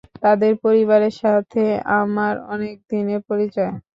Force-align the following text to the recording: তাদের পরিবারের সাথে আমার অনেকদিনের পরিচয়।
তাদের 0.23 0.53
পরিবারের 0.63 1.15
সাথে 1.21 1.63
আমার 2.01 2.33
অনেকদিনের 2.51 3.21
পরিচয়। 3.29 3.73